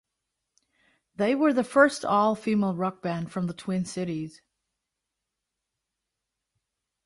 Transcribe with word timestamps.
They 1.15 1.35
were 1.35 1.53
the 1.53 1.63
first 1.63 2.03
all 2.03 2.33
female 2.33 2.73
rock 2.73 3.03
band 3.03 3.31
from 3.31 3.45
the 3.45 3.53
Twin 3.53 3.85
Cities. 3.85 4.41